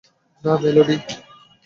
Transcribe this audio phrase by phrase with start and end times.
[0.43, 0.95] না, মেলোডি?